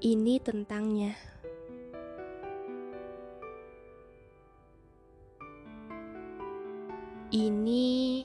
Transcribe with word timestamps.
Ini 0.00 0.40
tentangnya. 0.40 1.12
Ini 7.28 8.24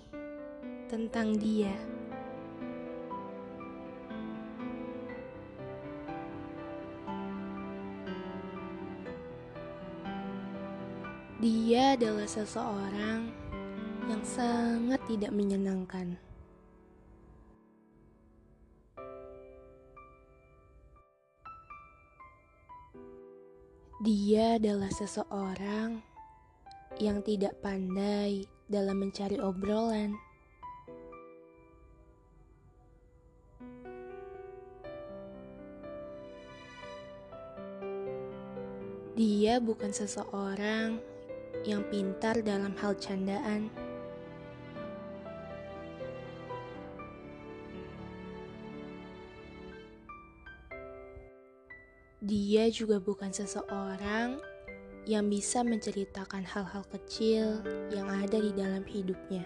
tentang 0.88 1.35
dia. 1.35 1.76
Dia 11.44 11.99
adalah 11.99 12.23
seseorang 12.23 13.35
yang 14.07 14.23
sangat 14.23 15.03
tidak 15.12 15.35
menyenangkan. 15.35 16.16
Dia 24.05 24.62
adalah 24.62 24.94
seseorang 24.94 25.98
yang 27.02 27.26
tidak 27.26 27.58
pandai 27.66 28.45
dalam 28.70 29.02
mencari 29.02 29.41
obrolan. 29.41 30.14
Dia 39.18 39.58
bukan 39.58 39.90
seseorang 39.90 41.02
yang 41.66 41.81
pintar 41.90 42.45
dalam 42.45 42.78
hal 42.78 42.94
candaan. 43.02 43.73
Dia 52.26 52.73
juga 52.73 52.98
bukan 52.98 53.30
seseorang 53.30 54.42
yang 55.06 55.30
bisa 55.30 55.62
menceritakan 55.62 56.42
hal-hal 56.42 56.82
kecil 56.90 57.62
yang 57.94 58.09
ada 58.09 58.42
di 58.42 58.50
dalam 58.50 58.82
hidupnya. 58.82 59.45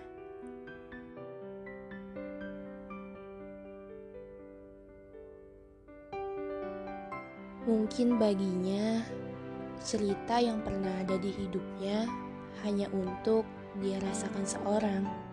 Mungkin 7.67 8.15
baginya, 8.15 9.03
cerita 9.83 10.39
yang 10.39 10.63
pernah 10.63 11.03
ada 11.03 11.19
di 11.19 11.35
hidupnya 11.35 12.07
hanya 12.63 12.87
untuk 12.95 13.43
dia 13.83 13.99
rasakan 13.99 14.47
seorang. 14.47 15.28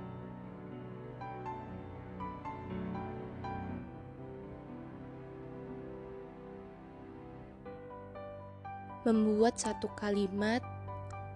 Membuat 9.07 9.55
satu 9.55 9.87
kalimat 9.95 10.59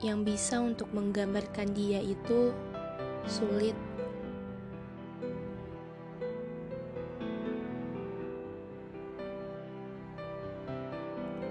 yang 0.02 0.26
bisa 0.26 0.58
untuk 0.58 0.90
menggambarkan 0.90 1.70
dia 1.70 2.02
itu 2.02 2.50
sulit. 3.30 3.78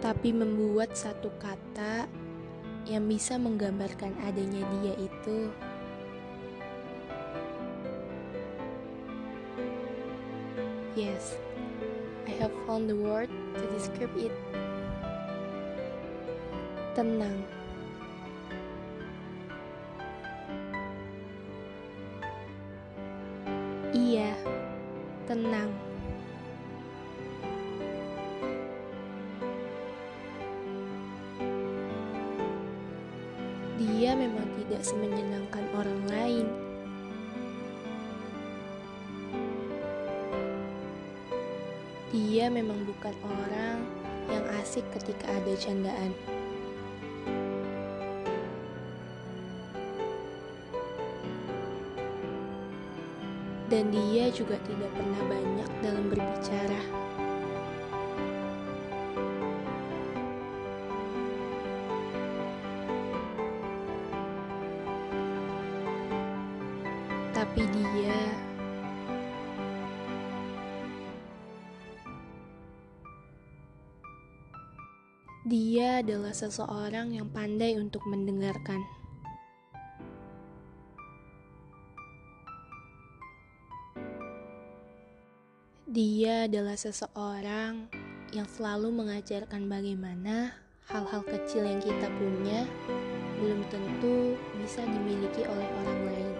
Tapi 0.03 0.35
membuat 0.35 0.91
satu 0.91 1.31
kata 1.39 2.03
yang 2.83 3.07
bisa 3.07 3.39
menggambarkan 3.39 4.11
adanya 4.27 4.67
dia 4.83 4.93
itu 4.99 5.47
Yes, 10.99 11.39
I 12.27 12.35
have 12.43 12.51
found 12.67 12.91
the 12.91 12.97
word 12.97 13.31
to 13.55 13.63
describe 13.71 14.11
it 14.19 14.35
tenang. 16.99 17.39
Iya, 23.95 24.35
tenang. 25.23 25.71
Dia 33.79 34.11
memang 34.19 34.43
tidak 34.59 34.83
semenyenangkan 34.83 35.63
orang 35.71 36.03
lain. 36.11 36.51
Dia 42.11 42.51
memang 42.51 42.83
bukan 42.83 43.15
orang 43.23 43.87
yang 44.27 44.43
asik 44.59 44.83
ketika 44.91 45.31
ada 45.31 45.55
candaan. 45.55 46.38
Dan 53.69 53.93
dia 53.93 54.33
juga 54.33 54.57
tidak 54.65 54.89
pernah 54.97 55.21
banyak 55.29 55.69
dalam 55.85 56.09
berbicara. 56.09 56.81
Tapi 67.29 67.61
dia 67.69 68.17
Dia 75.49 76.05
adalah 76.05 76.29
seseorang 76.29 77.17
yang 77.17 77.25
pandai 77.33 77.73
untuk 77.73 78.05
mendengarkan. 78.05 78.98
Dia 85.89 86.45
adalah 86.45 86.77
seseorang 86.77 87.89
yang 88.29 88.45
selalu 88.45 88.93
mengajarkan 88.93 89.65
bagaimana 89.65 90.53
hal-hal 90.85 91.25
kecil 91.25 91.65
yang 91.65 91.81
kita 91.81 92.05
punya 92.13 92.61
belum 93.41 93.65
tentu 93.73 94.37
bisa 94.61 94.85
dimiliki 94.85 95.49
oleh 95.49 95.65
orang 95.65 95.99
lain. 96.05 96.33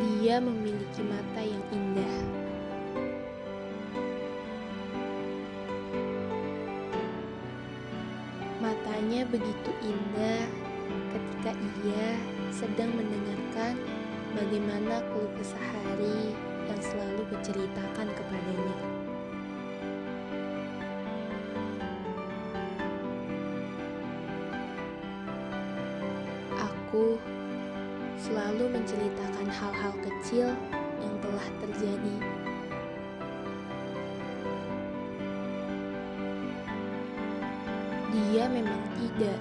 Dia 0.00 0.40
memiliki 0.40 1.04
mata 1.04 1.44
yang 1.44 1.60
indah. 1.76 2.41
Begitu 9.22 9.70
indah 9.80 10.44
ketika 11.08 11.56
ia 11.86 12.20
sedang 12.52 12.92
mendengarkan 12.92 13.80
bagaimana 14.36 15.00
keluh 15.08 15.32
kesah 15.40 15.66
hari 15.72 16.36
yang 16.68 16.80
selalu 16.84 17.24
diceritakan 17.32 18.12
kepadanya. 18.12 18.76
Aku 26.60 27.16
selalu 28.20 28.68
menceritakan 28.68 29.48
hal-hal 29.48 29.94
kecil 30.04 30.52
yang 31.00 31.14
telah 31.24 31.46
terjadi 31.64 32.41
Dia 38.32 38.48
memang 38.48 38.80
tidak. 38.96 39.40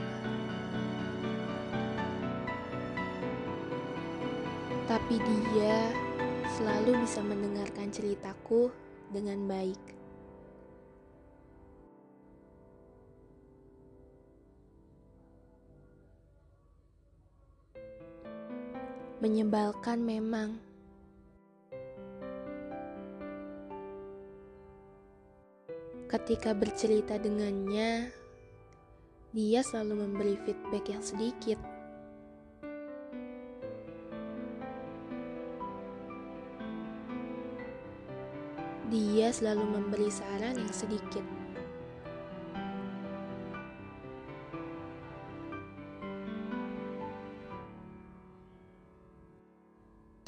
Tapi 4.83 5.15
dia 5.15 5.95
selalu 6.59 6.99
bisa 6.99 7.23
mendengarkan 7.23 7.87
ceritaku 7.87 8.67
dengan 9.07 9.47
baik. 9.47 9.79
Menyebalkan 19.23 20.03
memang. 20.03 20.59
Ketika 26.11 26.51
bercerita 26.51 27.15
dengannya, 27.15 28.19
dia 29.31 29.63
selalu 29.63 30.03
memberi 30.03 30.35
feedback 30.43 30.91
yang 30.91 30.99
sedikit. 30.99 31.59
Dia 38.91 39.31
selalu 39.31 39.63
memberi 39.71 40.11
saran 40.11 40.59
yang 40.59 40.73
sedikit. 40.75 41.23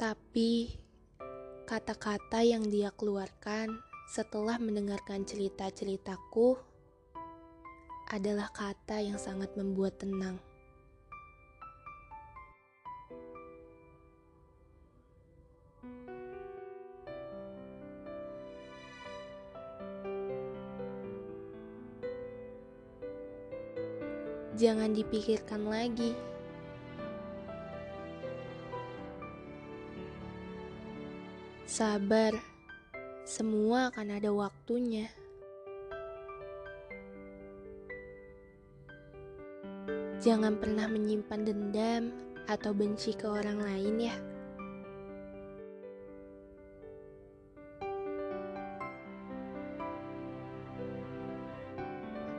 Tapi, 0.00 0.72
kata-kata 1.68 2.40
yang 2.40 2.64
dia 2.72 2.88
keluarkan 2.88 3.84
setelah 4.08 4.56
mendengarkan 4.56 5.28
cerita-ceritaku 5.28 6.73
adalah 8.12 8.52
kata 8.52 9.00
yang 9.00 9.16
sangat 9.16 9.48
membuat 9.56 9.96
tenang. 9.96 10.36
Jangan 24.54 24.94
dipikirkan 24.94 25.66
lagi. 25.66 26.14
Sabar, 31.66 32.38
semua 33.26 33.90
akan 33.90 34.14
ada 34.14 34.30
waktunya. 34.30 35.10
Jangan 40.24 40.56
pernah 40.56 40.88
menyimpan 40.88 41.44
dendam 41.44 42.08
atau 42.48 42.72
benci 42.72 43.12
ke 43.12 43.28
orang 43.28 43.60
lain, 43.60 44.08
ya. 44.08 44.16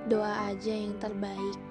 Doa 0.09 0.49
aja 0.49 0.73
yang 0.73 0.97
terbaik. 0.97 1.61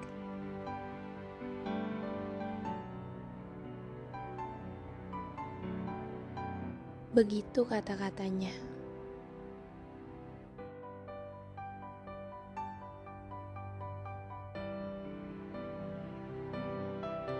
Begitu 7.11 7.67
kata-katanya. 7.67 8.74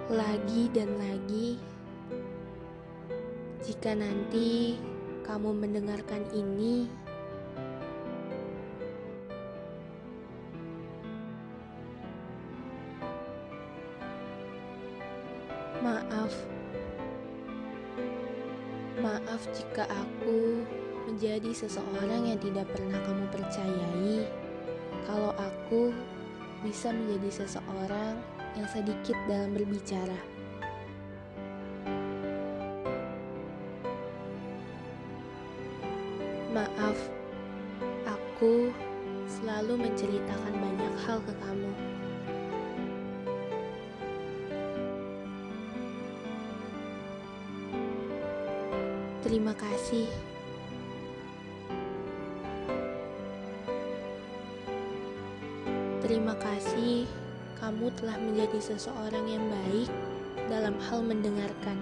Lagi 0.06 0.70
dan 0.70 1.02
lagi, 1.02 1.58
jika 3.66 3.98
nanti 3.98 4.78
kamu 5.26 5.50
mendengarkan 5.50 6.22
ini, 6.30 6.86
maaf. 15.82 16.30
Maaf 19.02 19.42
jika 19.58 19.90
aku 19.90 20.62
menjadi 21.10 21.50
seseorang 21.50 22.30
yang 22.30 22.38
tidak 22.38 22.70
pernah 22.70 23.02
kamu 23.10 23.26
percayai. 23.34 24.30
Kalau 25.10 25.34
aku 25.34 25.90
bisa 26.62 26.94
menjadi 26.94 27.42
seseorang 27.42 28.35
yang 28.56 28.68
sedikit 28.72 29.16
dalam 29.28 29.52
berbicara. 29.52 30.16
Maaf, 36.56 36.96
aku 38.08 38.72
selalu 39.28 39.76
menceritakan 39.76 40.56
banyak 40.56 40.94
hal 41.04 41.20
ke 41.20 41.34
kamu. 41.44 41.72
Terima 49.20 49.52
kasih. 49.52 50.08
Terima 56.06 56.38
kasih, 56.38 57.10
kamu 57.56 57.88
telah 57.96 58.20
menjadi 58.20 58.60
seseorang 58.60 59.26
yang 59.32 59.46
baik 59.48 59.90
dalam 60.52 60.76
hal 60.88 61.00
mendengarkan. 61.00 61.78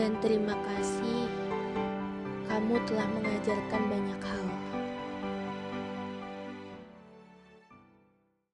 Dan 0.00 0.16
terima 0.24 0.56
kasih, 0.56 1.28
kamu 2.48 2.80
telah 2.88 3.04
mengajarkan 3.20 3.82
banyak 3.84 4.20
hal. 4.24 4.49